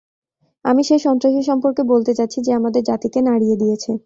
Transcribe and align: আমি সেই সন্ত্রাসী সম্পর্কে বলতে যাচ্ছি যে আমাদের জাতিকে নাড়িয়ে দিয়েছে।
আমি 0.65 0.81
সেই 0.83 1.01
সন্ত্রাসী 1.05 1.41
সম্পর্কে 1.43 1.83
বলতে 1.91 2.11
যাচ্ছি 2.13 2.39
যে 2.41 2.51
আমাদের 2.53 2.81
জাতিকে 2.83 3.19
নাড়িয়ে 3.21 3.55
দিয়েছে। 3.55 3.91